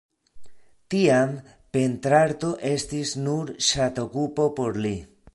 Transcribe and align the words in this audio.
Tiam, 0.93 1.33
pentrarto 1.75 2.49
estis 2.69 3.11
nur 3.25 3.51
ŝatokupo 3.67 4.47
por 4.61 4.81
li. 4.87 4.95